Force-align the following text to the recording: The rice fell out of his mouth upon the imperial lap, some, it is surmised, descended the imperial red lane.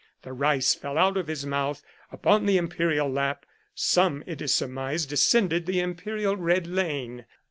The 0.23 0.33
rice 0.33 0.73
fell 0.73 0.97
out 0.97 1.15
of 1.15 1.27
his 1.27 1.45
mouth 1.45 1.83
upon 2.11 2.47
the 2.47 2.57
imperial 2.57 3.07
lap, 3.07 3.45
some, 3.75 4.23
it 4.25 4.41
is 4.41 4.51
surmised, 4.51 5.09
descended 5.09 5.67
the 5.67 5.79
imperial 5.79 6.35
red 6.35 6.65
lane. 6.65 7.25